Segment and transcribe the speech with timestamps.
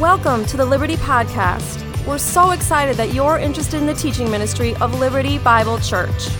[0.00, 2.06] Welcome to the Liberty Podcast.
[2.06, 6.30] We're so excited that you're interested in the teaching ministry of Liberty Bible Church.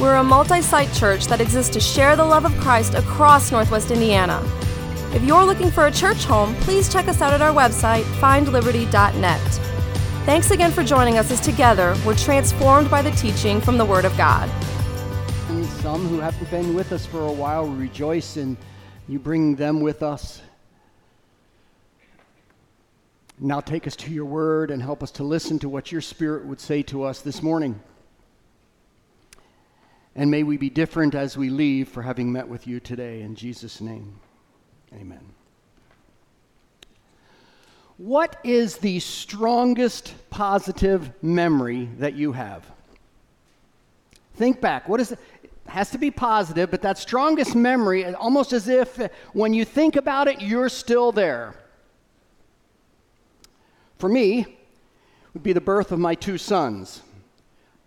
[0.00, 3.90] We're a multi site church that exists to share the love of Christ across Northwest
[3.90, 4.40] Indiana.
[5.12, 9.40] If you're looking for a church home, please check us out at our website, findliberty.net.
[10.24, 14.04] Thanks again for joining us as together we're transformed by the teaching from the Word
[14.04, 14.48] of God.
[15.48, 18.56] And some who haven't been with us for a while, rejoice in
[19.08, 20.40] you bringing them with us.
[23.44, 26.46] Now take us to your word and help us to listen to what your spirit
[26.46, 27.82] would say to us this morning.
[30.14, 33.22] And may we be different as we leave for having met with you today.
[33.22, 34.14] In Jesus' name,
[34.94, 35.24] amen.
[37.96, 42.64] What is the strongest positive memory that you have?
[44.36, 44.88] Think back.
[44.88, 45.18] What is it?
[45.42, 45.52] it?
[45.66, 48.98] Has to be positive, but that strongest memory, almost as if
[49.32, 51.56] when you think about it, you're still there.
[54.02, 54.58] For me,
[55.32, 57.02] would be the birth of my two sons.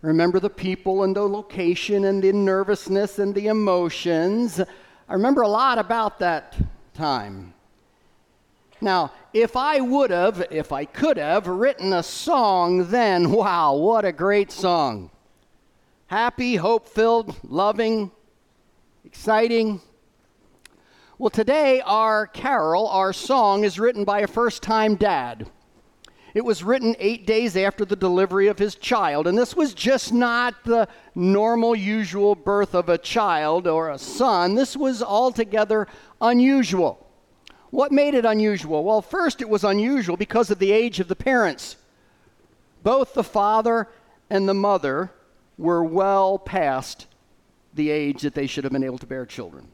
[0.01, 4.61] I remember the people and the location and the nervousness and the emotions.
[4.61, 6.55] I remember a lot about that
[6.93, 7.53] time.
[8.79, 14.05] Now, if I would have, if I could have, written a song then, wow, what
[14.05, 15.11] a great song.
[16.07, 18.09] Happy, hope filled, loving,
[19.03, 19.81] exciting.
[21.17, 25.51] Well, today, our carol, our song, is written by a first time dad.
[26.35, 30.11] It was written eight days after the delivery of his child, and this was just
[30.11, 34.53] not the normal, usual birth of a child or a son.
[34.53, 35.87] This was altogether
[36.21, 37.09] unusual.
[37.69, 38.83] What made it unusual?
[38.83, 41.77] Well, first, it was unusual because of the age of the parents.
[42.83, 43.87] Both the father
[44.29, 45.11] and the mother
[45.57, 47.07] were well past
[47.73, 49.69] the age that they should have been able to bear children.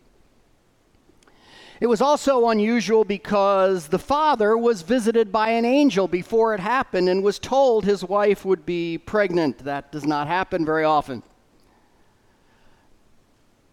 [1.82, 7.10] It was also unusual because the father was visited by an angel before it happened
[7.10, 9.58] and was told his wife would be pregnant.
[9.66, 11.24] That does not happen very often.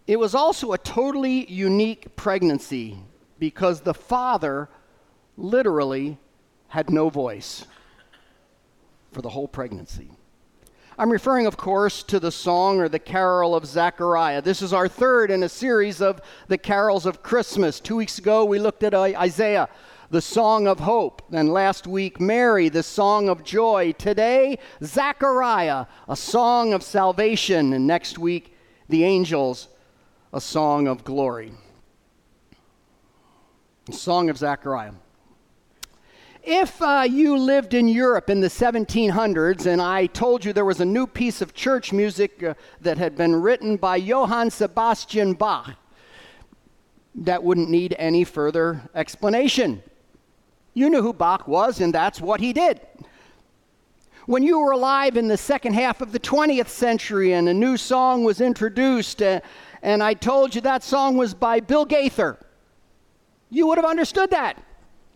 [0.07, 2.97] It was also a totally unique pregnancy
[3.37, 4.69] because the father
[5.37, 6.17] literally
[6.69, 7.67] had no voice
[9.11, 10.09] for the whole pregnancy.
[10.99, 14.41] I'm referring, of course, to the song or the carol of Zechariah.
[14.41, 17.79] This is our third in a series of the carols of Christmas.
[17.79, 19.69] Two weeks ago, we looked at uh, Isaiah,
[20.09, 21.21] the song of hope.
[21.29, 23.93] Then last week, Mary, the song of joy.
[23.93, 27.71] Today, Zechariah, a song of salvation.
[27.71, 28.57] And next week,
[28.89, 29.69] the angels,
[30.33, 31.53] a song of glory.
[33.85, 34.91] The song of Zechariah.
[36.43, 40.79] If uh, you lived in Europe in the 1700s and I told you there was
[40.79, 45.75] a new piece of church music uh, that had been written by Johann Sebastian Bach,
[47.13, 49.83] that wouldn't need any further explanation.
[50.73, 52.79] You knew who Bach was, and that's what he did.
[54.25, 57.75] When you were alive in the second half of the 20th century and a new
[57.75, 59.41] song was introduced, uh,
[59.81, 62.37] and I told you that song was by Bill Gaither,
[63.49, 64.63] you would have understood that.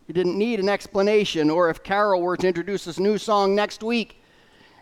[0.08, 1.50] You didn't need an explanation.
[1.50, 4.22] Or if Carol were to introduce this new song next week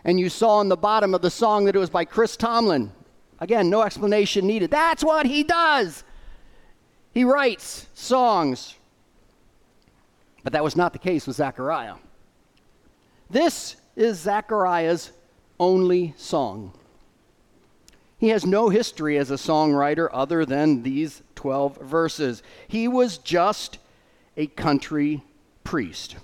[0.04, 2.92] and you saw on the bottom of the song that it was by Chris Tomlin,
[3.38, 4.70] again, no explanation needed.
[4.70, 6.02] That's what he does.
[7.12, 8.74] He writes songs.
[10.42, 11.94] But that was not the case with Zechariah.
[13.30, 15.12] This is Zechariah's
[15.60, 16.72] only song.
[18.18, 22.42] He has no history as a songwriter other than these 12 verses.
[22.68, 23.78] He was just
[24.36, 25.22] a country
[25.64, 26.16] priest.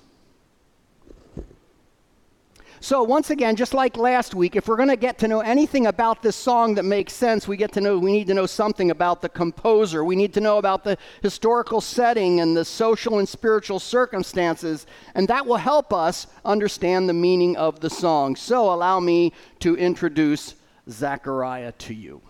[2.80, 5.86] So, once again, just like last week, if we're going to get to know anything
[5.86, 8.92] about this song that makes sense, we get to know we need to know something
[8.92, 10.04] about the composer.
[10.04, 14.86] We need to know about the historical setting and the social and spiritual circumstances,
[15.16, 18.36] and that will help us understand the meaning of the song.
[18.36, 20.54] So, allow me to introduce
[20.88, 22.22] Zechariah to you.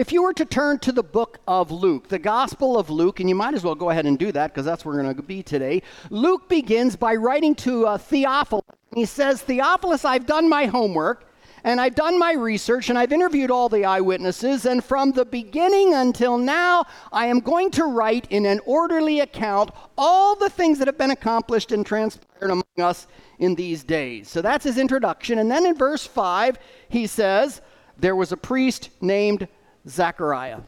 [0.00, 3.28] If you were to turn to the book of Luke, the Gospel of Luke, and
[3.28, 5.22] you might as well go ahead and do that because that's where we're going to
[5.22, 8.64] be today, Luke begins by writing to uh, Theophilus.
[8.94, 11.30] He says, Theophilus, I've done my homework
[11.64, 15.92] and I've done my research and I've interviewed all the eyewitnesses, and from the beginning
[15.92, 20.88] until now, I am going to write in an orderly account all the things that
[20.88, 23.06] have been accomplished and transpired among us
[23.38, 24.30] in these days.
[24.30, 25.40] So that's his introduction.
[25.40, 26.56] And then in verse 5,
[26.88, 27.60] he says,
[27.98, 29.46] There was a priest named
[29.88, 30.60] Zechariah.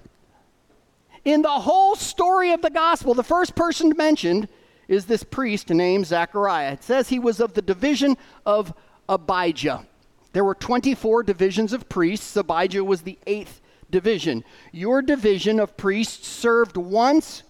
[1.25, 4.49] In the whole story of the gospel, the first person mentioned
[4.88, 6.73] is this priest named Zechariah.
[6.73, 8.75] It says he was of the division of
[9.09, 9.87] Abijah.
[10.32, 12.37] There were 24 divisions of priests.
[12.37, 13.61] Abijah was the eighth
[13.91, 14.43] division.
[14.73, 17.43] Your division of priests served once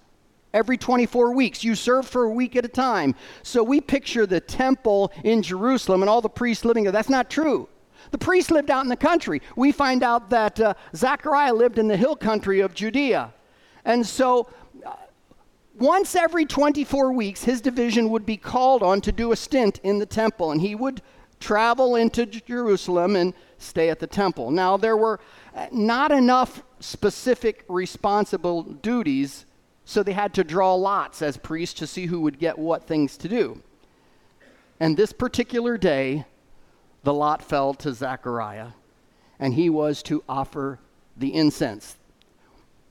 [0.52, 1.64] every 24 weeks.
[1.64, 3.14] You serve for a week at a time.
[3.42, 6.92] So we picture the temple in Jerusalem and all the priests living there.
[6.92, 7.68] That's not true.
[8.10, 9.40] The priests lived out in the country.
[9.56, 13.32] We find out that uh, Zechariah lived in the hill country of Judea.
[13.84, 14.48] And so
[14.84, 14.94] uh,
[15.78, 19.98] once every 24 weeks, his division would be called on to do a stint in
[19.98, 21.02] the temple, and he would
[21.40, 24.50] travel into Jerusalem and stay at the temple.
[24.50, 25.20] Now, there were
[25.54, 29.46] uh, not enough specific responsible duties
[29.84, 33.16] so they had to draw lots as priests to see who would get what things
[33.18, 33.60] to do.
[34.80, 36.24] And this particular day,
[37.02, 38.68] the lot fell to Zechariah,
[39.38, 40.78] and he was to offer
[41.16, 41.96] the incense.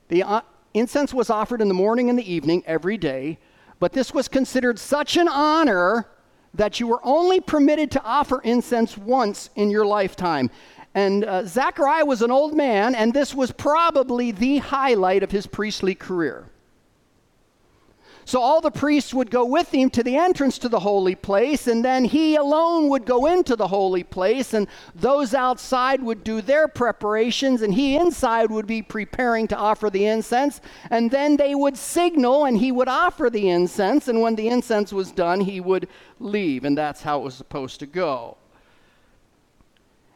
[0.08, 0.40] The uh,
[0.74, 3.38] incense was offered in the morning and the evening every day,
[3.78, 6.08] but this was considered such an honor
[6.54, 10.50] that you were only permitted to offer incense once in your lifetime.
[10.94, 15.46] And uh, Zechariah was an old man, and this was probably the highlight of his
[15.46, 16.51] priestly career.
[18.24, 21.66] So all the priests would go with him to the entrance to the holy place,
[21.66, 26.40] and then he alone would go into the holy place, and those outside would do
[26.40, 30.60] their preparations, and he inside would be preparing to offer the incense.
[30.90, 34.92] And then they would signal, and he would offer the incense, and when the incense
[34.92, 35.88] was done, he would
[36.20, 38.36] leave, and that's how it was supposed to go.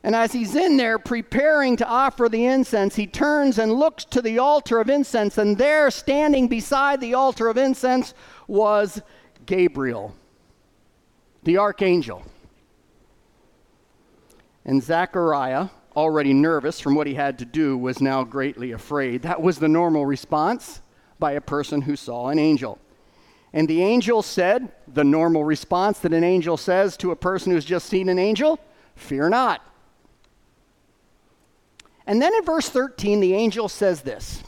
[0.06, 4.22] And as he's in there preparing to offer the incense, he turns and looks to
[4.22, 8.14] the altar of incense, and there, standing beside the altar of incense,
[8.46, 9.02] was
[9.46, 10.14] Gabriel,
[11.42, 12.22] the archangel.
[14.64, 19.22] And Zechariah, already nervous from what he had to do, was now greatly afraid.
[19.22, 20.82] That was the normal response
[21.18, 22.78] by a person who saw an angel.
[23.52, 27.64] And the angel said, the normal response that an angel says to a person who's
[27.64, 28.60] just seen an angel,
[28.94, 29.62] fear not.
[32.06, 34.42] And then in verse 13, the angel says this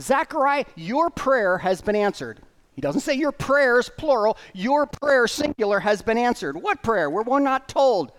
[0.00, 2.40] Zechariah, your prayer has been answered.
[2.74, 6.56] He doesn't say your prayers, plural, your prayer, singular, has been answered.
[6.56, 7.10] What prayer?
[7.10, 8.12] We're, we're not told.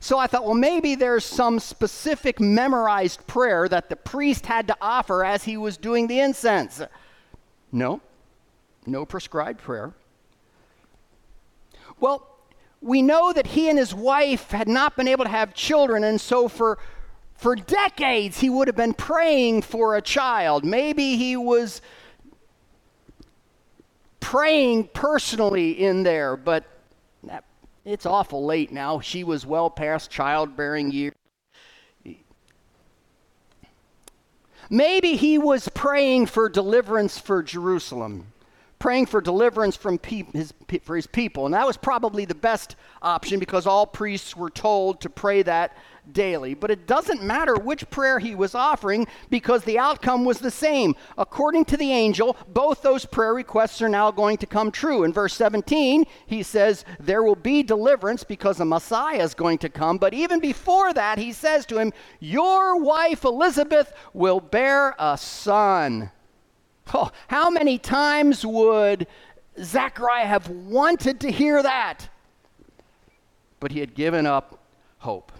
[0.00, 4.76] So I thought, well, maybe there's some specific memorized prayer that the priest had to
[4.80, 6.82] offer as he was doing the incense.
[7.72, 8.00] No,
[8.84, 9.94] no prescribed prayer.
[12.00, 12.28] Well,
[12.82, 16.20] we know that he and his wife had not been able to have children, and
[16.20, 16.78] so for
[17.34, 20.64] for decades, he would have been praying for a child.
[20.64, 21.82] Maybe he was
[24.20, 26.64] praying personally in there, but
[27.84, 29.00] it's awful late now.
[29.00, 31.14] She was well past childbearing years.
[34.70, 38.32] Maybe he was praying for deliverance for Jerusalem,
[38.78, 41.44] praying for deliverance from pe- his, for his people.
[41.44, 45.76] And that was probably the best option because all priests were told to pray that
[46.12, 46.54] daily.
[46.54, 50.94] But it doesn't matter which prayer he was offering because the outcome was the same.
[51.16, 55.04] According to the angel, both those prayer requests are now going to come true.
[55.04, 59.68] In verse 17, he says, There will be deliverance because a Messiah is going to
[59.68, 59.98] come.
[59.98, 66.10] But even before that, he says to him, Your wife Elizabeth will bear a son.
[66.92, 69.06] Oh, how many times would
[69.60, 72.08] Zechariah have wanted to hear that?
[73.60, 74.58] But he had given up
[74.98, 75.32] hope.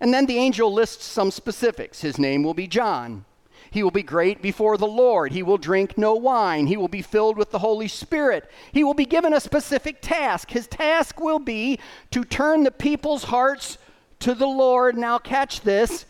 [0.00, 2.00] And then the angel lists some specifics.
[2.00, 3.24] His name will be John.
[3.70, 5.32] He will be great before the Lord.
[5.32, 6.66] He will drink no wine.
[6.66, 8.50] He will be filled with the Holy Spirit.
[8.72, 10.50] He will be given a specific task.
[10.50, 11.78] His task will be
[12.10, 13.76] to turn the people's hearts
[14.20, 14.96] to the Lord.
[14.96, 16.06] Now, catch this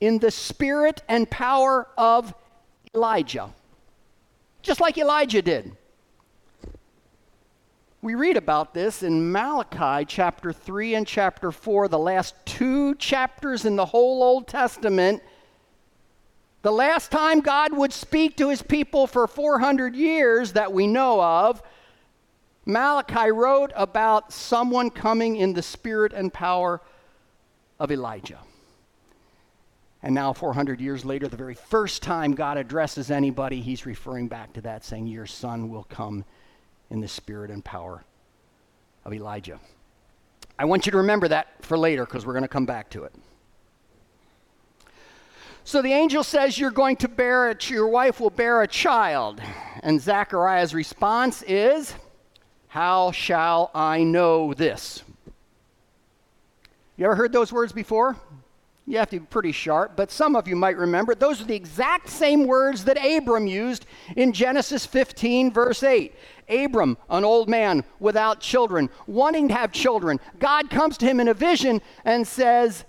[0.00, 2.34] in the spirit and power of
[2.94, 3.50] Elijah,
[4.62, 5.76] just like Elijah did.
[8.04, 13.64] We read about this in Malachi chapter 3 and chapter 4, the last two chapters
[13.64, 15.22] in the whole Old Testament.
[16.62, 21.22] The last time God would speak to his people for 400 years that we know
[21.22, 21.62] of,
[22.66, 26.80] Malachi wrote about someone coming in the spirit and power
[27.78, 28.40] of Elijah.
[30.02, 34.54] And now, 400 years later, the very first time God addresses anybody, he's referring back
[34.54, 36.24] to that, saying, Your son will come
[36.92, 38.04] in the spirit and power
[39.04, 39.58] of Elijah.
[40.58, 43.04] I want you to remember that for later because we're going to come back to
[43.04, 43.14] it.
[45.64, 49.40] So the angel says, You're going to bear a, your wife will bear a child.
[49.82, 51.94] And Zechariah's response is,
[52.68, 55.02] How shall I know this?
[56.96, 58.16] You ever heard those words before?
[58.92, 61.14] You have to be pretty sharp, but some of you might remember.
[61.14, 66.14] Those are the exact same words that Abram used in Genesis 15, verse 8.
[66.50, 71.28] Abram, an old man without children, wanting to have children, God comes to him in
[71.28, 72.84] a vision and says,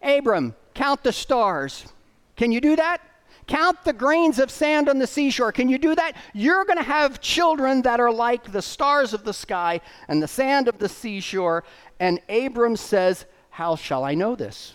[0.00, 1.92] Abram, count the stars.
[2.36, 3.02] Can you do that?
[3.46, 5.52] Count the grains of sand on the seashore.
[5.52, 6.16] Can you do that?
[6.32, 10.26] You're going to have children that are like the stars of the sky and the
[10.26, 11.64] sand of the seashore.
[12.00, 14.72] And Abram says, How shall I know this?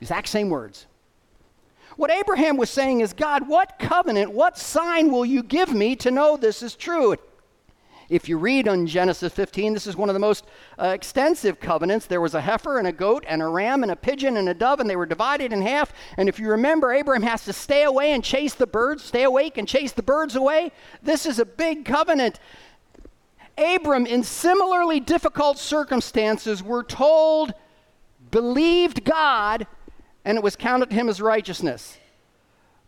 [0.00, 0.86] Exact same words.
[1.96, 6.10] What Abraham was saying is, God, what covenant, what sign will you give me to
[6.10, 7.16] know this is true?
[8.10, 10.44] If you read on Genesis 15, this is one of the most
[10.80, 12.06] uh, extensive covenants.
[12.06, 14.54] There was a heifer and a goat and a ram and a pigeon and a
[14.54, 15.92] dove, and they were divided in half.
[16.16, 19.58] And if you remember, Abraham has to stay away and chase the birds, stay awake
[19.58, 20.72] and chase the birds away.
[21.02, 22.40] This is a big covenant.
[23.56, 27.52] Abram, in similarly difficult circumstances, we're told,
[28.32, 29.68] believed God,
[30.24, 31.98] and it was counted to him as righteousness.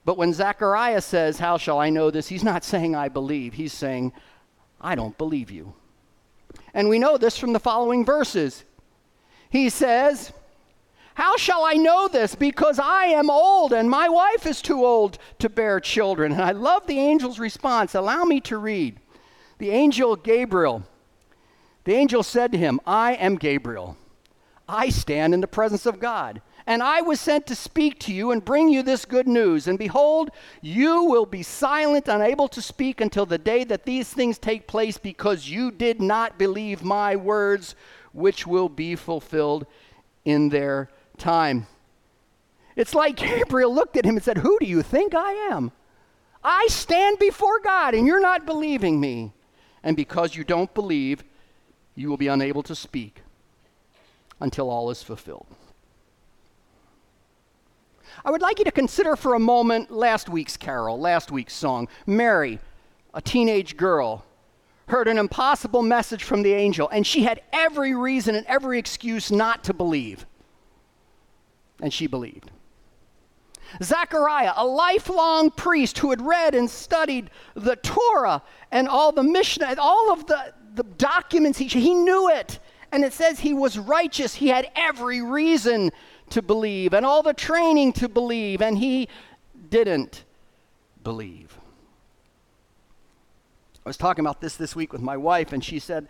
[0.04, 2.28] But when Zechariah says, How shall I know this?
[2.28, 3.54] He's not saying, I believe.
[3.54, 4.12] He's saying,
[4.80, 5.74] I don't believe you.
[6.74, 8.64] And we know this from the following verses.
[9.48, 10.32] He says,
[11.14, 12.34] How shall I know this?
[12.34, 16.32] Because I am old and my wife is too old to bear children.
[16.32, 17.94] And I love the angel's response.
[17.94, 18.98] Allow me to read.
[19.58, 20.82] The angel Gabriel,
[21.84, 23.96] the angel said to him, I am Gabriel.
[24.68, 26.40] I stand in the presence of God
[26.72, 29.68] and I was sent to speak to you and bring you this good news.
[29.68, 30.30] And behold,
[30.62, 34.96] you will be silent, unable to speak until the day that these things take place,
[34.96, 37.74] because you did not believe my words,
[38.14, 39.66] which will be fulfilled
[40.24, 40.88] in their
[41.18, 41.66] time.
[42.74, 45.72] It's like Gabriel looked at him and said, Who do you think I am?
[46.42, 49.34] I stand before God, and you're not believing me.
[49.82, 51.22] And because you don't believe,
[51.94, 53.20] you will be unable to speak
[54.40, 55.46] until all is fulfilled.
[58.24, 61.88] I would like you to consider for a moment last week's carol, last week's song.
[62.06, 62.60] Mary,
[63.14, 64.24] a teenage girl,
[64.86, 69.32] heard an impossible message from the angel, and she had every reason and every excuse
[69.32, 70.24] not to believe.
[71.80, 72.50] And she believed.
[73.82, 79.74] Zechariah, a lifelong priest who had read and studied the Torah and all the Mishnah,
[79.78, 82.60] all of the, the documents, he, he knew it.
[82.92, 84.34] And it says he was righteous.
[84.34, 85.90] He had every reason
[86.32, 89.08] to believe and all the training to believe, and he
[89.70, 90.24] didn't
[91.02, 91.58] believe.
[93.84, 96.08] I was talking about this this week with my wife, and she said,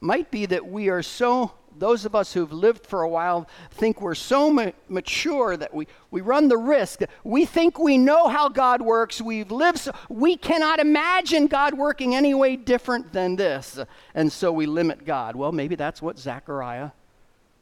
[0.00, 4.00] might be that we are so, those of us who've lived for a while think
[4.00, 7.00] we're so ma- mature that we, we run the risk.
[7.22, 9.20] We think we know how God works.
[9.20, 13.78] We've lived, so, we cannot imagine God working any way different than this.
[14.14, 15.36] And so we limit God.
[15.36, 16.90] Well, maybe that's what Zechariah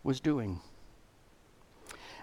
[0.03, 0.61] was doing.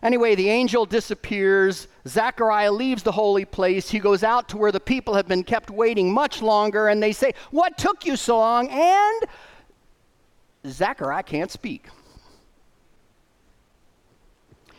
[0.04, 1.88] Anyway, the angel disappears.
[2.08, 3.90] Zechariah leaves the holy place.
[3.90, 7.12] He goes out to where the people have been kept waiting much longer, and they
[7.12, 8.70] say, What took you so long?
[8.70, 9.24] And
[10.66, 11.88] Zechariah can't speak.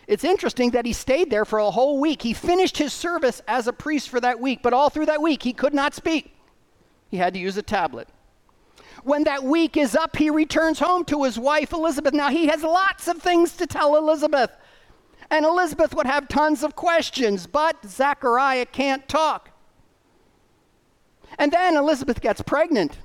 [0.06, 2.22] It's interesting that he stayed there for a whole week.
[2.22, 5.42] He finished his service as a priest for that week, but all through that week,
[5.42, 6.34] he could not speak.
[7.10, 8.08] He had to use a tablet.
[9.04, 12.14] When that week is up, he returns home to his wife, Elizabeth.
[12.14, 14.50] Now, he has lots of things to tell Elizabeth.
[15.30, 19.50] And Elizabeth would have tons of questions, but Zachariah can't talk.
[21.38, 22.98] And then Elizabeth gets pregnant.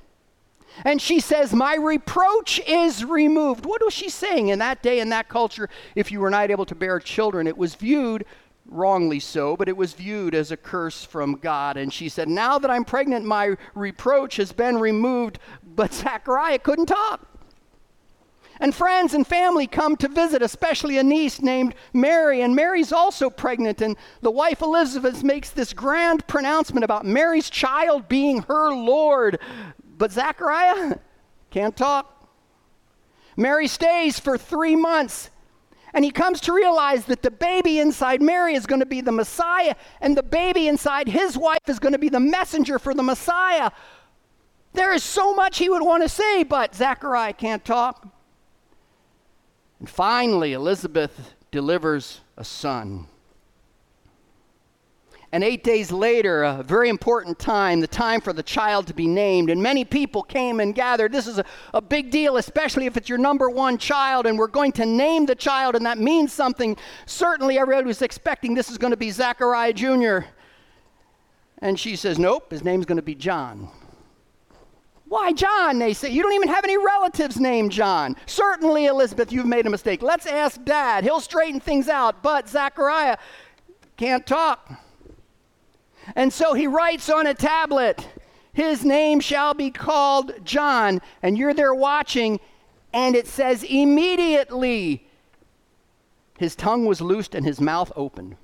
[0.84, 3.64] And she says, My reproach is removed.
[3.64, 5.68] What was she saying in that day, in that culture?
[5.94, 8.24] If you were not able to bear children, it was viewed,
[8.66, 11.76] wrongly so, but it was viewed as a curse from God.
[11.76, 15.38] And she said, Now that I'm pregnant, my reproach has been removed.
[15.62, 17.28] But Zachariah couldn't talk.
[18.64, 22.40] And friends and family come to visit, especially a niece named Mary.
[22.40, 23.82] And Mary's also pregnant.
[23.82, 29.38] And the wife Elizabeth makes this grand pronouncement about Mary's child being her Lord.
[29.98, 30.96] But Zachariah
[31.50, 32.26] can't talk.
[33.36, 35.28] Mary stays for three months.
[35.92, 39.12] And he comes to realize that the baby inside Mary is going to be the
[39.12, 43.02] Messiah, and the baby inside his wife is going to be the messenger for the
[43.02, 43.72] Messiah.
[44.72, 48.08] There is so much he would want to say, but Zachariah can't talk.
[49.84, 53.06] And finally, Elizabeth delivers a son.
[55.30, 59.06] And eight days later, a very important time, the time for the child to be
[59.06, 59.50] named.
[59.50, 61.12] And many people came and gathered.
[61.12, 64.46] This is a, a, big deal, especially if it's your number one child, and we're
[64.46, 66.78] going to name the child, and that means something.
[67.04, 70.20] Certainly, everybody was expecting this is going to be Zachariah Jr.
[71.58, 73.68] And she says, Nope, his name's going to be John.
[75.14, 75.78] Why, John?
[75.78, 78.16] They say, You don't even have any relatives named John.
[78.26, 80.02] Certainly, Elizabeth, you've made a mistake.
[80.02, 81.04] Let's ask dad.
[81.04, 82.20] He'll straighten things out.
[82.20, 83.18] But Zachariah
[83.96, 84.72] can't talk.
[86.16, 88.08] And so he writes on a tablet,
[88.54, 91.00] His name shall be called John.
[91.22, 92.40] And you're there watching,
[92.92, 95.06] and it says, Immediately
[96.38, 98.34] his tongue was loosed and his mouth opened.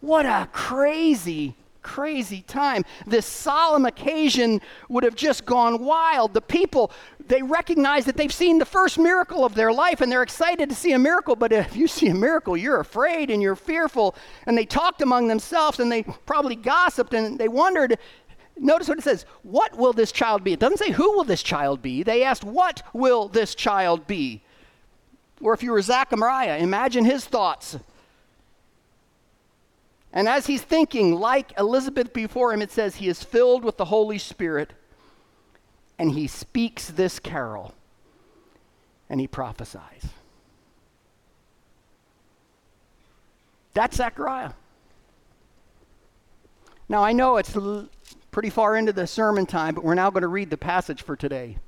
[0.00, 2.84] What a crazy, crazy time.
[3.06, 6.34] This solemn occasion would have just gone wild.
[6.34, 6.92] The people,
[7.26, 10.74] they recognize that they've seen the first miracle of their life and they're excited to
[10.74, 11.36] see a miracle.
[11.36, 14.14] But if you see a miracle, you're afraid and you're fearful.
[14.46, 17.98] And they talked among themselves and they probably gossiped and they wondered.
[18.56, 20.52] Notice what it says What will this child be?
[20.52, 22.02] It doesn't say who will this child be.
[22.02, 24.42] They asked, What will this child be?
[25.40, 27.78] Or if you were Zachariah, imagine his thoughts.
[30.12, 33.86] And as he's thinking, like Elizabeth before him, it says he is filled with the
[33.86, 34.72] Holy Spirit
[35.98, 37.74] and he speaks this carol
[39.10, 40.06] and he prophesies.
[43.74, 44.52] That's Zechariah.
[46.88, 47.56] Now, I know it's
[48.30, 51.16] pretty far into the sermon time, but we're now going to read the passage for
[51.16, 51.58] today.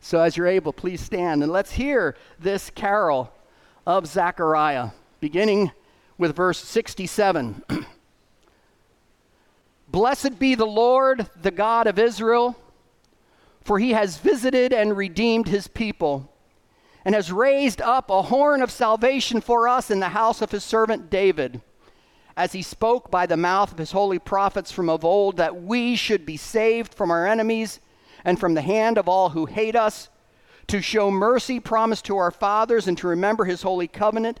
[0.00, 3.32] So, as you're able, please stand and let's hear this carol
[3.84, 5.72] of Zechariah, beginning
[6.18, 7.62] with verse 67.
[9.88, 12.56] Blessed be the Lord, the God of Israel
[13.68, 16.32] for he has visited and redeemed his people,
[17.04, 20.64] and has raised up a horn of salvation for us in the house of his
[20.64, 21.60] servant David,
[22.34, 25.96] as he spoke by the mouth of his holy prophets from of old, that we
[25.96, 27.78] should be saved from our enemies
[28.24, 30.08] and from the hand of all who hate us,
[30.66, 34.40] to show mercy promised to our fathers, and to remember his holy covenant,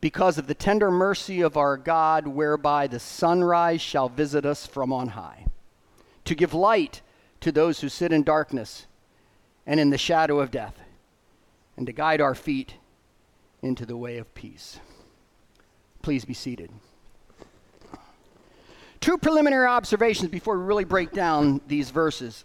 [0.00, 4.92] because of the tender mercy of our God, whereby the sunrise shall visit us from
[4.92, 5.46] on high,
[6.24, 7.00] to give light
[7.40, 8.86] to those who sit in darkness
[9.66, 10.78] and in the shadow of death
[11.76, 12.74] and to guide our feet
[13.62, 14.78] into the way of peace.
[16.02, 16.70] Please be seated.
[19.00, 22.44] Two preliminary observations before we really break down these verses.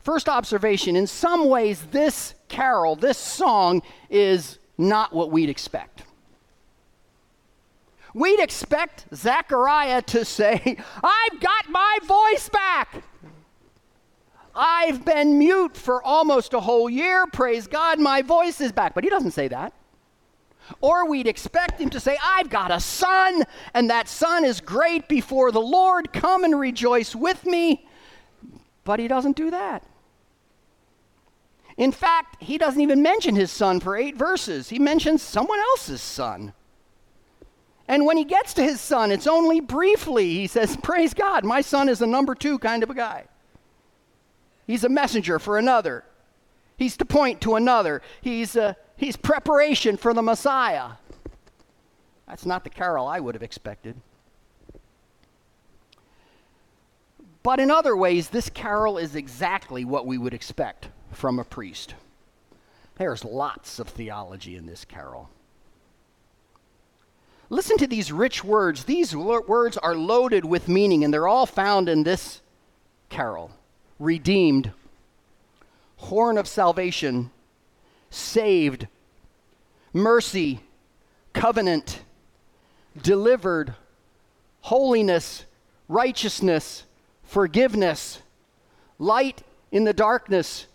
[0.00, 6.02] First observation in some ways, this carol, this song, is not what we'd expect.
[8.14, 13.04] We'd expect Zechariah to say, I've got my voice back.
[14.54, 17.26] I've been mute for almost a whole year.
[17.26, 18.94] Praise God, my voice is back.
[18.94, 19.72] But he doesn't say that.
[20.80, 23.44] Or we'd expect him to say, I've got a son,
[23.74, 26.12] and that son is great before the Lord.
[26.12, 27.86] Come and rejoice with me.
[28.84, 29.84] But he doesn't do that.
[31.76, 34.68] In fact, he doesn't even mention his son for eight verses.
[34.68, 36.52] He mentions someone else's son.
[37.90, 40.32] And when he gets to his son, it's only briefly.
[40.32, 43.24] He says, Praise God, my son is a number two kind of a guy.
[44.64, 46.04] He's a messenger for another.
[46.76, 48.00] He's to point to another.
[48.20, 50.90] He's, uh, he's preparation for the Messiah.
[52.28, 53.96] That's not the carol I would have expected.
[57.42, 61.96] But in other ways, this carol is exactly what we would expect from a priest.
[62.98, 65.28] There's lots of theology in this carol.
[67.50, 68.84] Listen to these rich words.
[68.84, 72.40] These words are loaded with meaning, and they're all found in this
[73.08, 73.50] carol
[73.98, 74.72] redeemed,
[75.96, 77.30] horn of salvation,
[78.08, 78.86] saved,
[79.92, 80.60] mercy,
[81.32, 82.00] covenant,
[83.02, 83.74] delivered,
[84.62, 85.44] holiness,
[85.88, 86.84] righteousness,
[87.24, 88.22] forgiveness,
[88.98, 90.66] light in the darkness,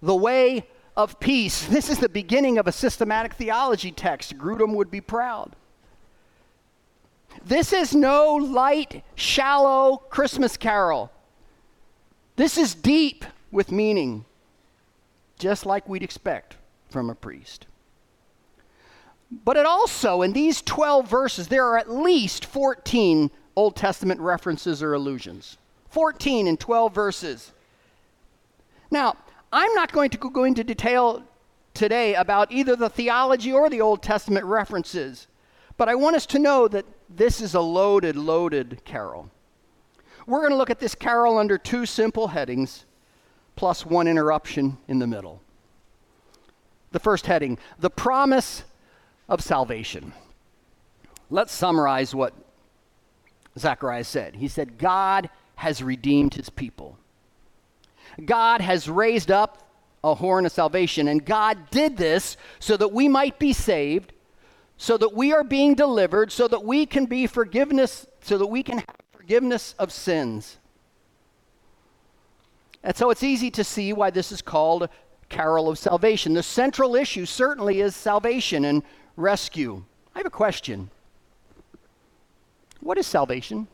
[0.00, 1.66] the way of peace.
[1.66, 4.38] This is the beginning of a systematic theology text.
[4.38, 5.56] Grudem would be proud.
[7.44, 11.10] This is no light, shallow Christmas carol.
[12.36, 14.24] This is deep with meaning,
[15.38, 16.56] just like we'd expect
[16.88, 17.66] from a priest.
[19.44, 24.82] But it also, in these 12 verses, there are at least 14 Old Testament references
[24.82, 25.56] or allusions.
[25.90, 27.52] 14 in 12 verses.
[28.90, 29.16] Now,
[29.52, 31.24] I'm not going to go into detail
[31.74, 35.26] today about either the theology or the Old Testament references,
[35.76, 39.30] but I want us to know that this is a loaded, loaded carol.
[40.26, 42.84] We're going to look at this carol under two simple headings,
[43.56, 45.40] plus one interruption in the middle.
[46.92, 48.64] The first heading the promise
[49.28, 50.12] of salvation.
[51.30, 52.34] Let's summarize what
[53.58, 54.36] Zechariah said.
[54.36, 56.98] He said, God has redeemed his people.
[58.24, 59.68] God has raised up
[60.02, 64.12] a horn of salvation, and God did this so that we might be saved,
[64.80, 68.62] so that we are being delivered, so that we can be forgiveness, so that we
[68.62, 70.56] can have forgiveness of sins.
[72.82, 74.88] And so it's easy to see why this is called
[75.28, 76.32] Carol of Salvation.
[76.32, 78.82] The central issue certainly is salvation and
[79.16, 79.84] rescue.
[80.14, 80.90] I have a question.
[82.80, 83.68] What is salvation?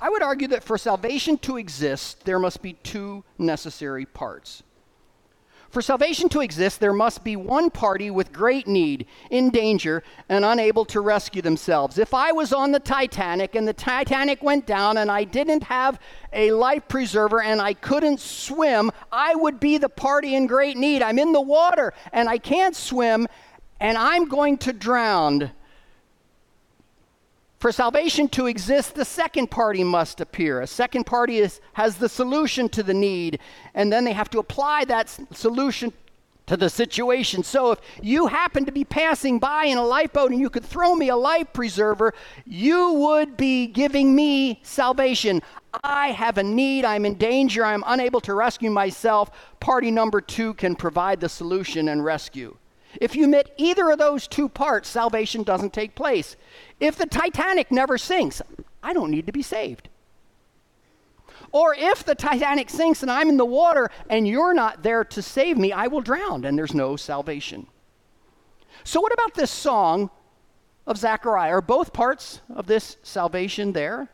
[0.00, 4.62] I would argue that for salvation to exist, there must be two necessary parts.
[5.76, 10.42] For salvation to exist, there must be one party with great need, in danger, and
[10.42, 11.98] unable to rescue themselves.
[11.98, 16.00] If I was on the Titanic and the Titanic went down and I didn't have
[16.32, 21.02] a life preserver and I couldn't swim, I would be the party in great need.
[21.02, 23.26] I'm in the water and I can't swim
[23.78, 25.50] and I'm going to drown.
[27.58, 30.60] For salvation to exist, the second party must appear.
[30.60, 33.40] A second party is, has the solution to the need,
[33.74, 35.92] and then they have to apply that solution
[36.46, 37.42] to the situation.
[37.42, 40.94] So if you happen to be passing by in a lifeboat and you could throw
[40.94, 42.14] me a life preserver,
[42.44, 45.42] you would be giving me salvation.
[45.82, 49.30] I have a need, I'm in danger, I'm unable to rescue myself.
[49.60, 52.56] Party number two can provide the solution and rescue.
[53.00, 56.36] If you omit either of those two parts, salvation doesn't take place.
[56.80, 58.42] If the Titanic never sinks,
[58.82, 59.88] I don't need to be saved.
[61.52, 65.22] Or if the Titanic sinks and I'm in the water and you're not there to
[65.22, 67.66] save me, I will drown and there's no salvation.
[68.84, 70.10] So, what about this song
[70.86, 71.52] of Zechariah?
[71.52, 74.08] Are both parts of this salvation there?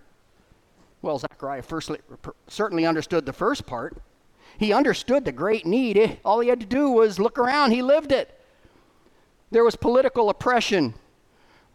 [1.02, 1.98] Well, Zechariah firstly,
[2.46, 4.00] certainly understood the first part.
[4.58, 6.20] He understood the great need.
[6.24, 8.38] All he had to do was look around, he lived it.
[9.52, 10.94] There was political oppression.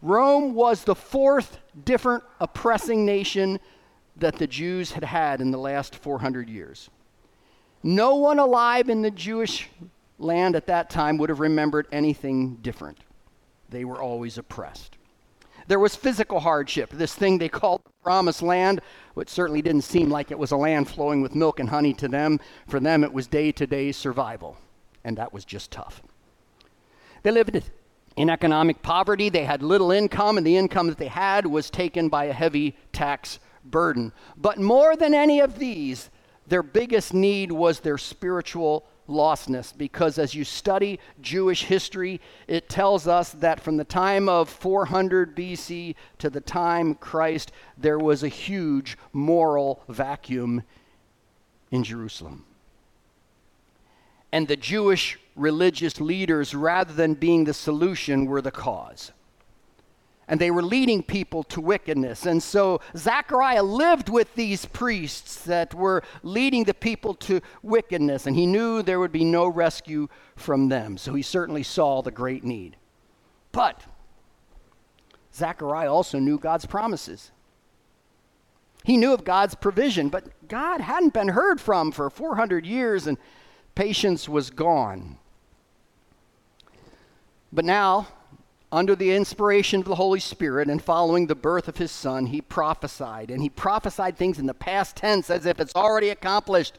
[0.02, 3.60] Rome was the fourth different oppressing nation
[4.16, 6.90] that the Jews had had in the last 400 years.
[7.84, 9.68] No one alive in the Jewish
[10.18, 12.98] land at that time would have remembered anything different.
[13.68, 14.96] They were always oppressed.
[15.68, 18.80] There was physical hardship, this thing they called the promised land,
[19.14, 22.08] which certainly didn't seem like it was a land flowing with milk and honey to
[22.08, 22.40] them.
[22.66, 24.56] For them, it was day to day survival,
[25.04, 26.02] and that was just tough.
[27.22, 27.62] They lived
[28.16, 29.28] in economic poverty.
[29.28, 32.76] They had little income, and the income that they had was taken by a heavy
[32.92, 34.12] tax burden.
[34.36, 36.10] But more than any of these,
[36.46, 43.06] their biggest need was their spiritual lostness because as you study Jewish history, it tells
[43.06, 48.28] us that from the time of 400 BC to the time Christ, there was a
[48.28, 50.62] huge moral vacuum
[51.70, 52.44] in Jerusalem.
[54.30, 59.12] And the Jewish religious leaders, rather than being the solution, were the cause.
[60.30, 62.26] And they were leading people to wickedness.
[62.26, 68.36] And so Zechariah lived with these priests that were leading the people to wickedness, and
[68.36, 70.98] he knew there would be no rescue from them.
[70.98, 72.76] So he certainly saw the great need.
[73.52, 73.82] But
[75.34, 77.30] Zechariah also knew God's promises.
[78.84, 83.16] He knew of God's provision, but God hadn't been heard from for 400 years, and
[83.74, 85.18] patience was gone.
[87.52, 88.08] But now,
[88.70, 92.40] under the inspiration of the Holy Spirit and following the birth of his son, he
[92.40, 93.30] prophesied.
[93.30, 96.78] And he prophesied things in the past tense as if it's already accomplished.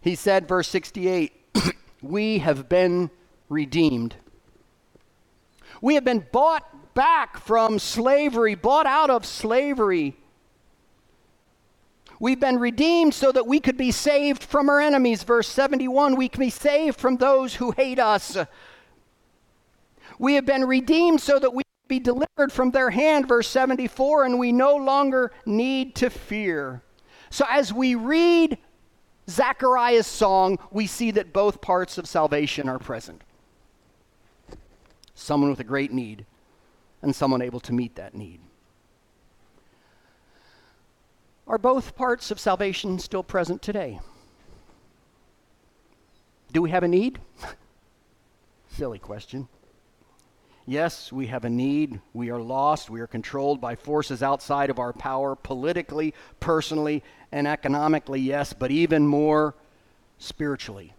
[0.00, 1.32] He said, verse 68,
[2.02, 3.10] We have been
[3.48, 4.16] redeemed.
[5.80, 10.16] We have been bought back from slavery, bought out of slavery.
[12.20, 15.22] We've been redeemed so that we could be saved from our enemies.
[15.22, 18.36] Verse 71 we can be saved from those who hate us.
[20.18, 24.38] We have been redeemed so that we be delivered from their hand, verse 74, and
[24.38, 26.82] we no longer need to fear.
[27.30, 28.58] So as we read
[29.28, 33.22] Zechariah's song, we see that both parts of salvation are present
[35.14, 36.24] someone with a great need
[37.02, 38.40] and someone able to meet that need.
[41.46, 44.00] Are both parts of salvation still present today?
[46.52, 47.18] Do we have a need?
[48.68, 49.48] Silly question.
[50.68, 51.98] Yes, we have a need.
[52.12, 52.90] We are lost.
[52.90, 57.02] We are controlled by forces outside of our power, politically, personally,
[57.32, 59.54] and economically, yes, but even more
[60.18, 60.92] spiritually.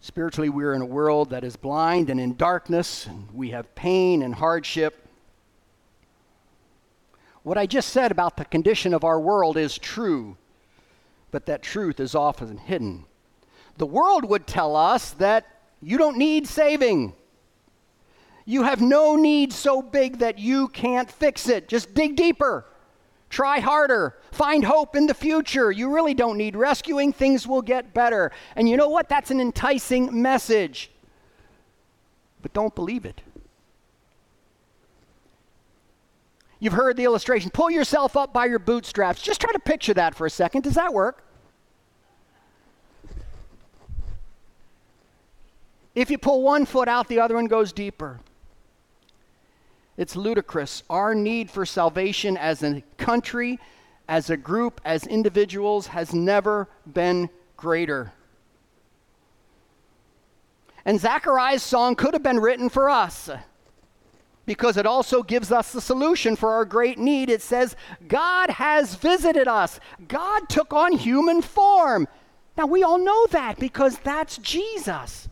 [0.00, 4.22] Spiritually, we're in a world that is blind and in darkness, and we have pain
[4.22, 5.06] and hardship.
[7.42, 10.38] What I just said about the condition of our world is true,
[11.30, 13.04] but that truth is often hidden.
[13.76, 15.44] The world would tell us that
[15.82, 17.16] you don't need saving.
[18.44, 21.68] You have no need so big that you can't fix it.
[21.68, 22.66] Just dig deeper.
[23.30, 24.18] Try harder.
[24.30, 25.70] Find hope in the future.
[25.70, 27.12] You really don't need rescuing.
[27.12, 28.30] Things will get better.
[28.56, 29.08] And you know what?
[29.08, 30.90] That's an enticing message.
[32.42, 33.22] But don't believe it.
[36.58, 37.50] You've heard the illustration.
[37.50, 39.22] Pull yourself up by your bootstraps.
[39.22, 40.62] Just try to picture that for a second.
[40.62, 41.24] Does that work?
[45.94, 48.20] If you pull one foot out, the other one goes deeper.
[49.96, 50.82] It's ludicrous.
[50.88, 53.58] Our need for salvation as a country,
[54.08, 58.12] as a group, as individuals has never been greater.
[60.84, 63.30] And Zechariah's song could have been written for us
[64.46, 67.30] because it also gives us the solution for our great need.
[67.30, 67.76] It says,
[68.08, 69.78] God has visited us,
[70.08, 72.08] God took on human form.
[72.56, 75.28] Now, we all know that because that's Jesus.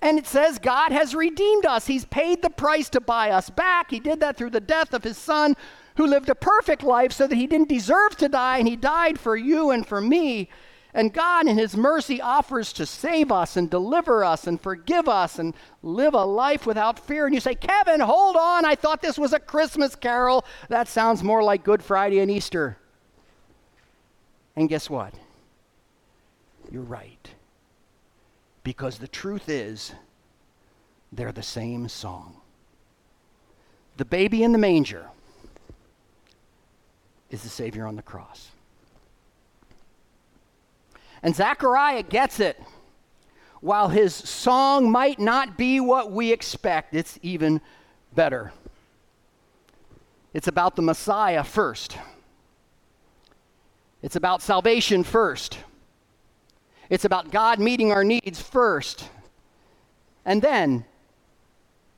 [0.00, 1.86] And it says, God has redeemed us.
[1.86, 3.90] He's paid the price to buy us back.
[3.90, 5.56] He did that through the death of his son,
[5.96, 9.20] who lived a perfect life so that he didn't deserve to die, and he died
[9.20, 10.48] for you and for me.
[10.94, 15.38] And God, in His mercy, offers to save us and deliver us and forgive us
[15.38, 17.24] and live a life without fear.
[17.24, 18.66] And you say, Kevin, hold on.
[18.66, 20.44] I thought this was a Christmas carol.
[20.68, 22.76] That sounds more like Good Friday and Easter.
[24.54, 25.14] And guess what?
[26.70, 27.30] You're right.
[28.64, 29.92] Because the truth is,
[31.10, 32.36] they're the same song.
[33.96, 35.06] The baby in the manger
[37.30, 38.50] is the Savior on the cross.
[41.22, 42.60] And Zechariah gets it.
[43.60, 47.60] While his song might not be what we expect, it's even
[48.12, 48.52] better.
[50.34, 51.96] It's about the Messiah first.
[54.02, 55.58] It's about salvation first.
[56.92, 59.08] It's about God meeting our needs first.
[60.26, 60.84] And then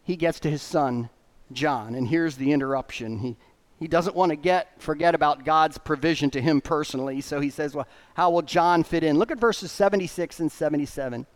[0.05, 1.11] he gets to his son,
[1.51, 1.97] John.
[1.97, 3.19] And here's the interruption.
[3.19, 3.37] He,
[3.81, 7.75] he doesn't want to get forget about God's provision to him personally, so he says,
[7.75, 11.27] "Well, how will John fit in?" Look at verses 76 and 77.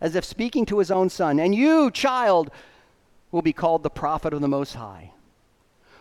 [0.00, 2.50] As if speaking to his own son, "And you, child,
[3.30, 5.12] will be called the prophet of the Most High.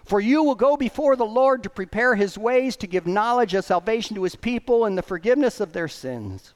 [0.05, 3.65] For you will go before the Lord to prepare his ways, to give knowledge of
[3.65, 6.53] salvation to his people and the forgiveness of their sins."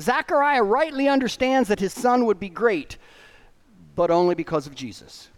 [0.00, 2.96] Zechariah rightly understands that his son would be great,
[3.96, 5.28] but only because of Jesus.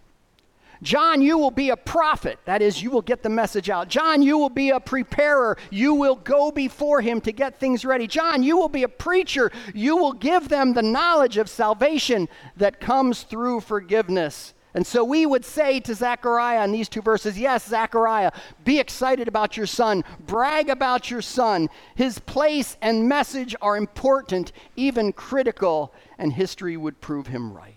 [0.83, 2.39] John, you will be a prophet.
[2.45, 3.87] That is, you will get the message out.
[3.87, 5.57] John, you will be a preparer.
[5.69, 8.07] You will go before him to get things ready.
[8.07, 9.51] John, you will be a preacher.
[9.75, 14.55] You will give them the knowledge of salvation that comes through forgiveness.
[14.73, 18.31] And so we would say to Zechariah in these two verses, Yes, Zechariah,
[18.63, 21.69] be excited about your son, brag about your son.
[21.95, 27.75] His place and message are important, even critical, and history would prove him right.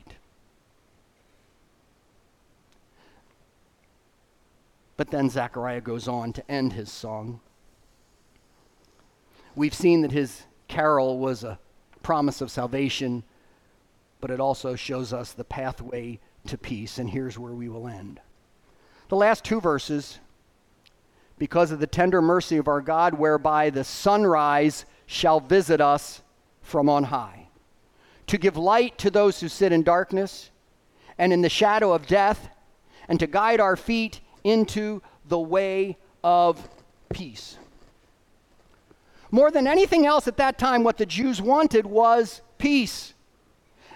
[4.96, 7.40] But then Zechariah goes on to end his song.
[9.56, 11.58] We've seen that his carol was a
[12.04, 13.24] promise of salvation,
[14.20, 18.20] but it also shows us the pathway to peace, and here's where we will end.
[19.08, 20.18] The last two verses,
[21.38, 26.22] because of the tender mercy of our God, whereby the sunrise shall visit us
[26.62, 27.48] from on high,
[28.26, 30.50] to give light to those who sit in darkness
[31.18, 32.48] and in the shadow of death,
[33.08, 36.68] and to guide our feet into the way of
[37.10, 37.56] peace.
[39.30, 43.13] More than anything else at that time, what the Jews wanted was peace.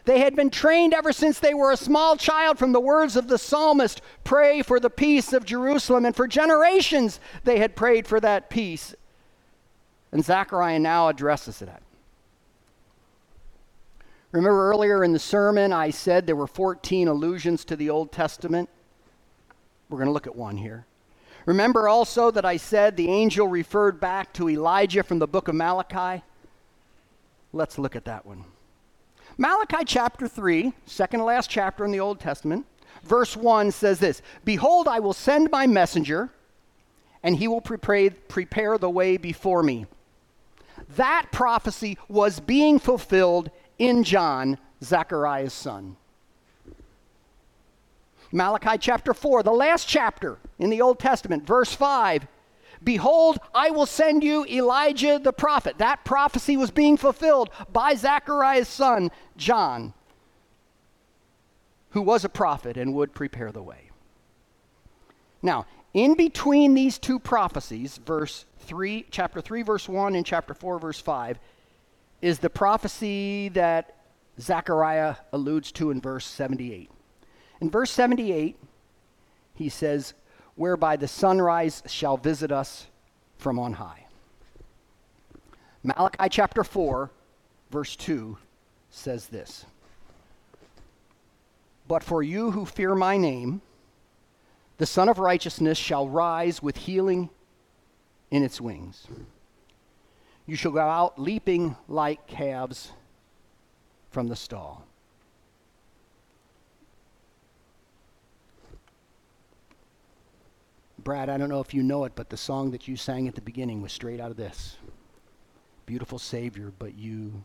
[0.09, 3.29] They had been trained ever since they were a small child from the words of
[3.29, 6.07] the psalmist pray for the peace of Jerusalem.
[6.07, 8.95] And for generations, they had prayed for that peace.
[10.11, 11.83] And Zechariah now addresses that.
[14.33, 18.71] Remember earlier in the sermon, I said there were 14 allusions to the Old Testament.
[19.91, 20.87] We're going to look at one here.
[21.45, 25.55] Remember also that I said the angel referred back to Elijah from the book of
[25.55, 26.25] Malachi?
[27.53, 28.47] Let's look at that one.
[29.41, 32.67] Malachi chapter 3, second to last chapter in the Old Testament,
[33.05, 36.31] verse 1 says this Behold, I will send my messenger,
[37.23, 39.87] and he will prepare, the way before me.
[40.97, 45.97] That prophecy was being fulfilled in John, Zechariah's son.
[48.33, 52.27] Malachi chapter 4, the last chapter in the Old Testament, verse 5.
[52.83, 55.79] Behold, I will send you Elijah the prophet.
[55.79, 59.95] That prophecy was being fulfilled by Zechariah's son, John,
[61.91, 63.91] who was a prophet and would prepare the way.
[65.43, 70.79] Now, in between these two prophecies, verse 3, chapter 3, verse 1, and chapter 4,
[70.79, 71.39] verse 5,
[72.21, 73.97] is the prophecy that
[74.41, 76.91] Zechariah alludes to in verse 78.
[77.61, 78.57] In verse 78,
[79.55, 80.15] he says,
[80.59, 82.89] Whereby the sunrise shall visit us
[83.37, 84.07] from on high.
[85.85, 87.13] Malachi chapter 4,
[87.71, 88.37] verse 2
[88.91, 89.65] says this
[91.87, 93.63] But for you who fear my name,
[94.79, 97.31] the Sun of Righteousness shall rise with healing
[98.33, 99.07] in its wings.
[100.45, 102.91] You shall go out leaping like calves
[104.11, 104.88] from the stall.
[111.09, 113.35] Brad, I don't know if you know it, but the song that you sang at
[113.35, 114.77] the beginning was straight out of this.
[115.87, 117.45] Beautiful Savior, but you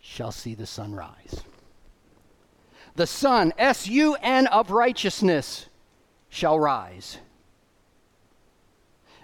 [0.00, 1.42] shall see the sunrise.
[2.96, 5.66] The sun, S U N of righteousness,
[6.30, 7.18] shall rise.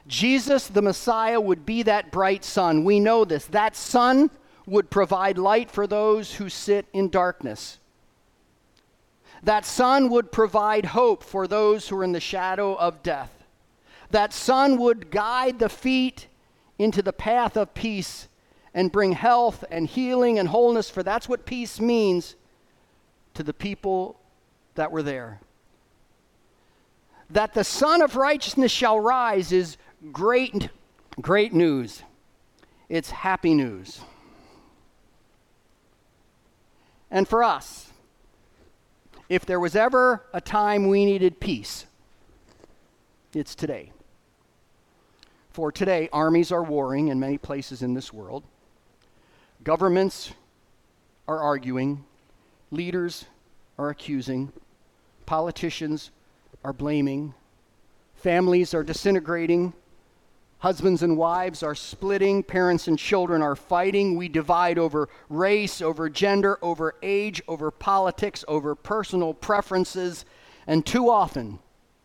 [0.07, 2.85] Jesus, the Messiah, would be that bright sun.
[2.85, 3.47] We know this.
[3.47, 4.31] That sun
[4.67, 7.79] would provide light for those who sit in darkness.
[9.45, 13.45] That sun would provide hope for those who are in the shadow of death.
[14.11, 16.29] That sun would guide the feet
[16.79, 18.29] into the path of peace
[18.73, 22.37] and bring health and healing and wholeness, for that's what peace means
[23.35, 24.19] to the people
[24.77, 25.41] that were there.
[27.29, 29.77] That the Sun of Righteousness shall rise is
[30.13, 30.71] great,
[31.21, 32.03] great news.
[32.89, 34.01] It's happy news.
[37.11, 37.84] And for us,
[39.35, 41.87] if there was ever a time we needed peace,
[43.35, 43.91] it's today.
[45.51, 48.45] For today, armies are warring in many places in this world.
[49.65, 50.33] Governments
[51.27, 52.05] are arguing.
[52.71, 53.25] Leaders
[53.77, 54.53] are accusing.
[55.27, 56.13] Politicians
[56.65, 57.35] are blaming.
[58.15, 59.73] Families are disintegrating.
[60.65, 64.17] Husbands and wives are splitting, parents and children are fighting.
[64.17, 70.25] We divide over race, over gender, over age, over politics, over personal preferences.
[70.67, 71.59] And too often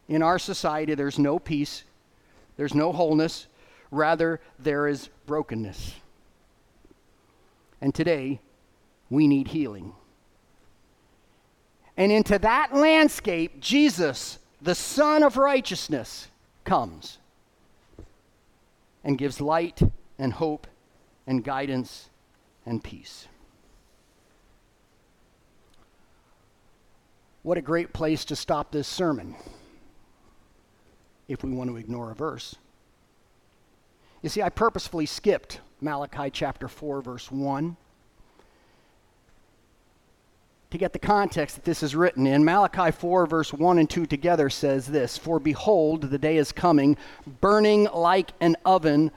[0.09, 1.85] in our society, there's no peace,
[2.57, 3.47] there's no wholeness,
[3.91, 5.93] rather, there is brokenness.
[7.79, 8.41] And today,
[9.09, 9.93] we need healing.
[11.95, 16.27] And into that landscape, Jesus, the Son of Righteousness,
[16.65, 17.18] comes
[19.03, 19.81] and gives light
[20.17, 20.67] and hope
[21.25, 22.09] and guidance
[22.65, 23.27] and peace.
[27.43, 29.35] What a great place to stop this sermon
[31.27, 32.55] if we want to ignore a verse.
[34.21, 37.77] You see, I purposefully skipped Malachi chapter 4, verse 1
[40.71, 42.45] to get the context that this is written in.
[42.45, 46.95] Malachi 4, verse 1 and 2 together says this For behold, the day is coming,
[47.41, 49.09] burning like an oven,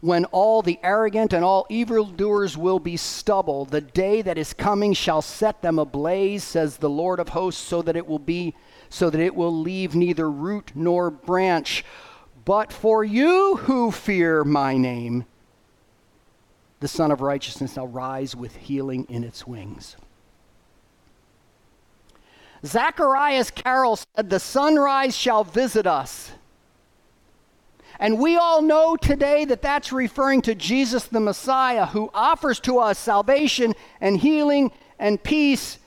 [0.00, 3.66] when all the arrogant and all evildoers will be stubble.
[3.66, 7.82] The day that is coming shall set them ablaze, says the Lord of hosts, so
[7.82, 8.54] that it will be,
[8.88, 11.84] so that it will leave neither root nor branch.
[12.46, 15.26] But for you who fear my name,
[16.80, 19.96] the Sun of Righteousness shall rise with healing in its wings.
[22.64, 26.32] Zechariah's carol said, The sunrise shall visit us.
[28.00, 32.78] And we all know today that that's referring to Jesus the Messiah, who offers to
[32.78, 35.78] us salvation and healing and peace.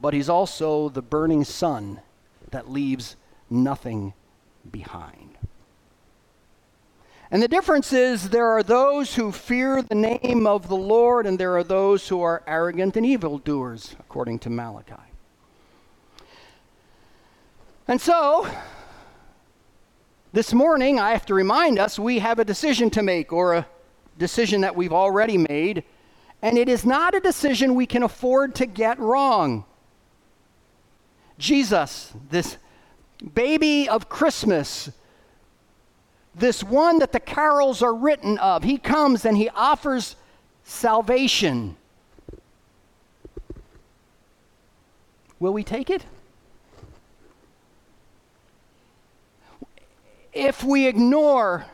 [0.00, 2.00] But he's also the burning sun
[2.50, 3.16] that leaves
[3.48, 4.12] nothing
[4.70, 5.37] behind.
[7.30, 11.38] And the difference is there are those who fear the name of the Lord, and
[11.38, 14.94] there are those who are arrogant and evildoers, according to Malachi.
[17.86, 18.48] And so,
[20.32, 23.66] this morning, I have to remind us we have a decision to make, or a
[24.18, 25.84] decision that we've already made,
[26.40, 29.64] and it is not a decision we can afford to get wrong.
[31.38, 32.56] Jesus, this
[33.34, 34.90] baby of Christmas,
[36.34, 38.62] this one that the carols are written of.
[38.62, 40.16] He comes and he offers
[40.64, 41.76] salvation.
[45.40, 46.04] Will we take it?
[50.32, 51.66] If we ignore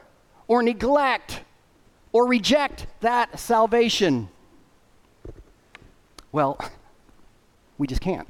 [0.49, 1.43] or neglect
[2.13, 4.29] or reject that salvation,
[6.33, 6.59] well,
[7.79, 8.29] we just can't.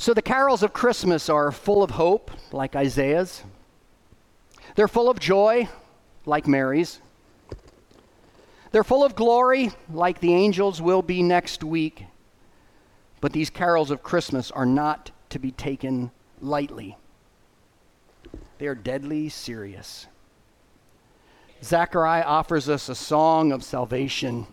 [0.00, 3.42] So the carols of Christmas are full of hope, like Isaiah's.
[4.74, 5.68] They're full of joy,
[6.24, 7.00] like Mary's.
[8.72, 12.06] They're full of glory, like the angels will be next week.
[13.20, 16.96] But these carols of Christmas are not to be taken lightly,
[18.56, 20.06] they are deadly serious.
[21.62, 24.46] Zechariah offers us a song of salvation.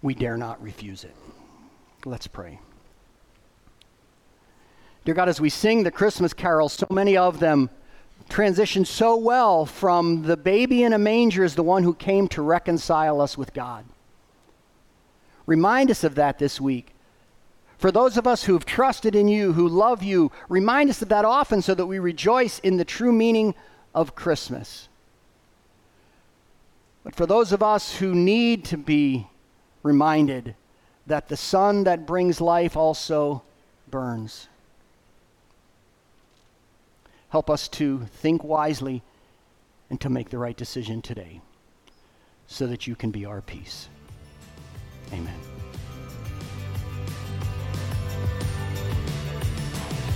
[0.00, 1.14] We dare not refuse it.
[2.06, 2.60] Let's pray.
[5.08, 7.70] Dear God, as we sing the Christmas carols, so many of them
[8.28, 12.42] transition so well from the baby in a manger as the one who came to
[12.42, 13.86] reconcile us with God.
[15.46, 16.92] Remind us of that this week.
[17.78, 21.08] For those of us who have trusted in you, who love you, remind us of
[21.08, 23.54] that often so that we rejoice in the true meaning
[23.94, 24.90] of Christmas.
[27.02, 29.26] But for those of us who need to be
[29.82, 30.54] reminded
[31.06, 33.42] that the sun that brings life also
[33.90, 34.48] burns,
[37.28, 39.02] help us to think wisely
[39.90, 41.40] and to make the right decision today
[42.46, 43.88] so that you can be our peace.
[45.12, 45.34] Amen.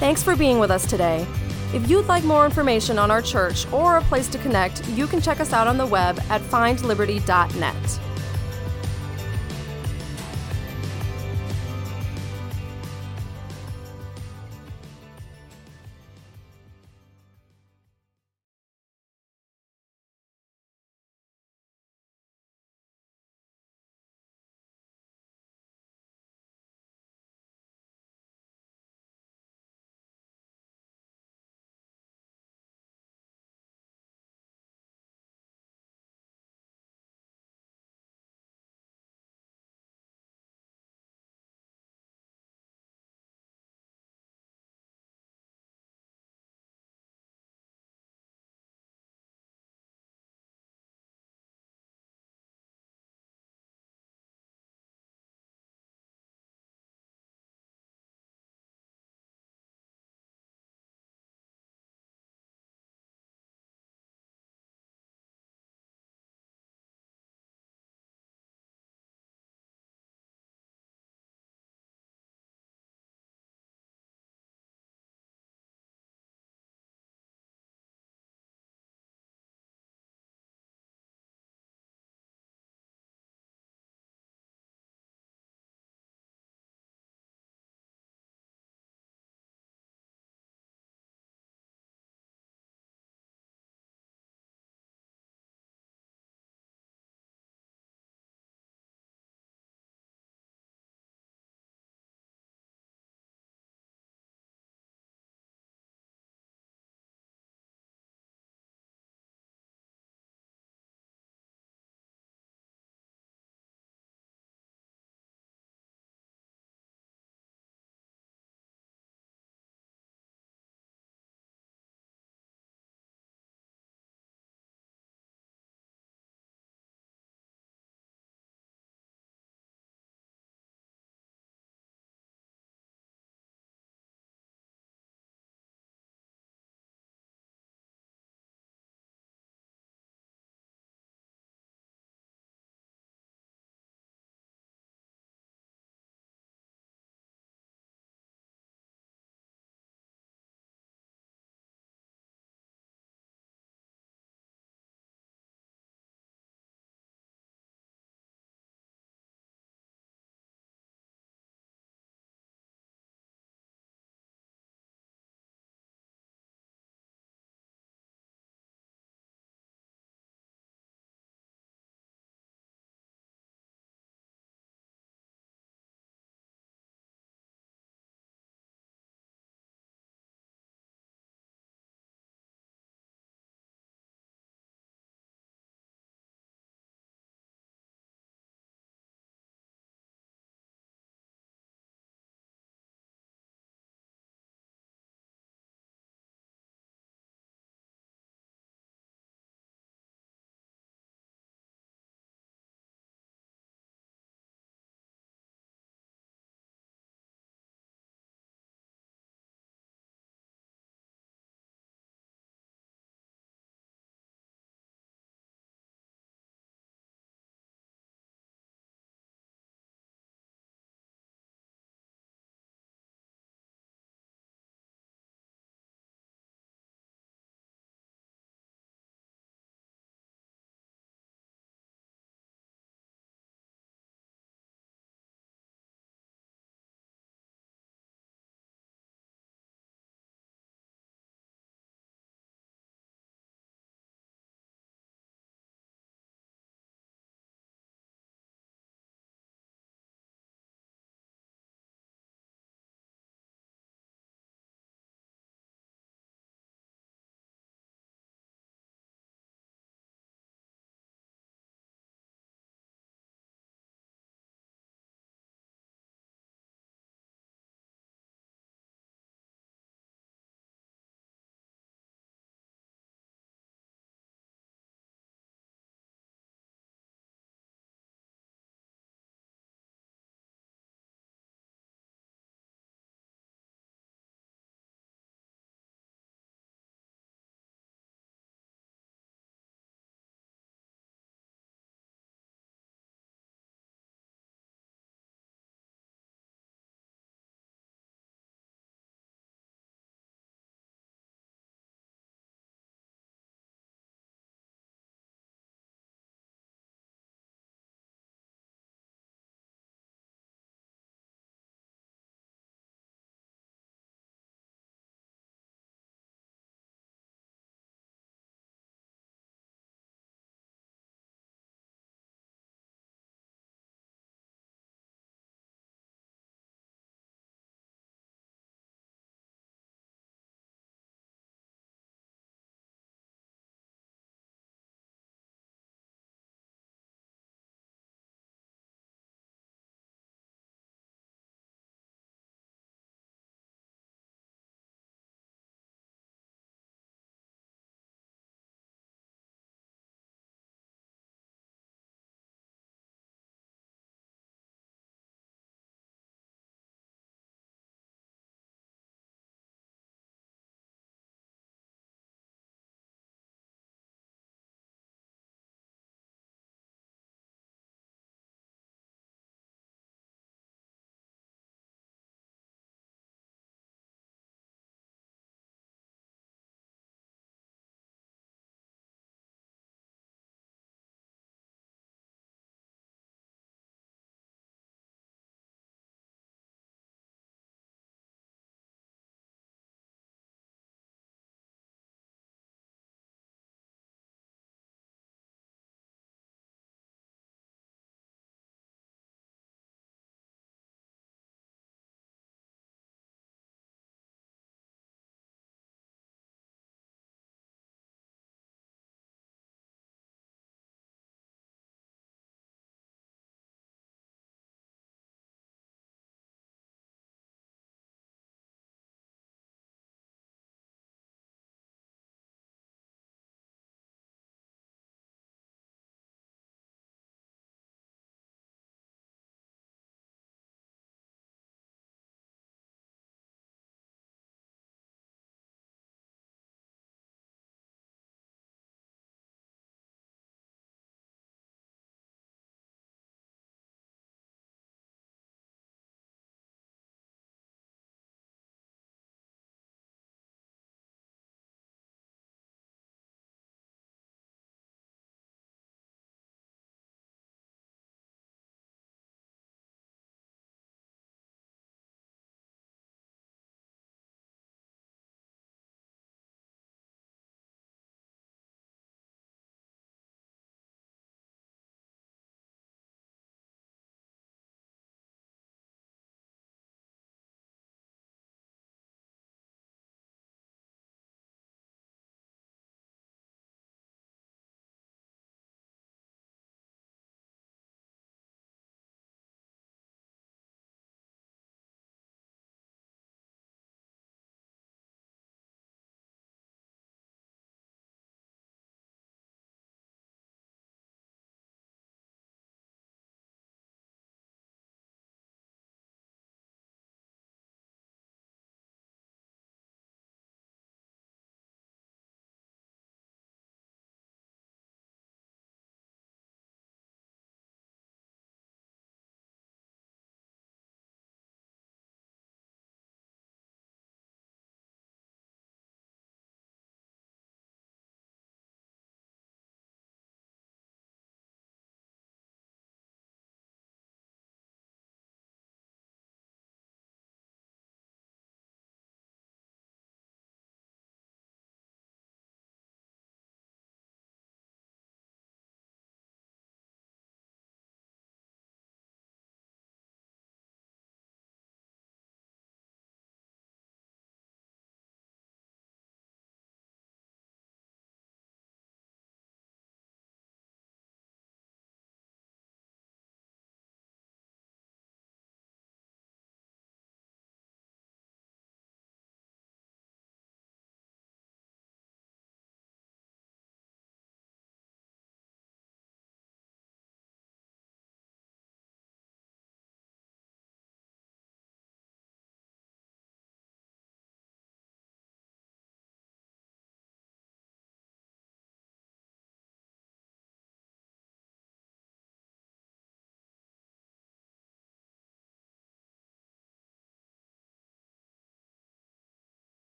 [0.00, 1.26] Thanks for being with us today.
[1.72, 5.20] If you'd like more information on our church or a place to connect, you can
[5.20, 8.13] check us out on the web at findliberty.net.